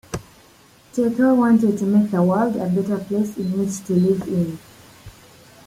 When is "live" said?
3.93-4.57